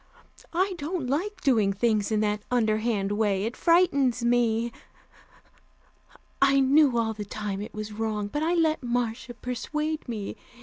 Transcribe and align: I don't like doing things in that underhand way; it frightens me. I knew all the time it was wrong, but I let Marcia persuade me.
I 0.55 0.73
don't 0.79 1.05
like 1.05 1.41
doing 1.41 1.73
things 1.73 2.11
in 2.11 2.21
that 2.21 2.41
underhand 2.49 3.11
way; 3.11 3.43
it 3.43 3.55
frightens 3.55 4.25
me. 4.25 4.71
I 6.41 6.59
knew 6.59 6.97
all 6.97 7.13
the 7.13 7.23
time 7.23 7.61
it 7.61 7.75
was 7.75 7.93
wrong, 7.93 8.27
but 8.27 8.41
I 8.41 8.55
let 8.55 8.81
Marcia 8.81 9.35
persuade 9.35 10.09
me. 10.09 10.37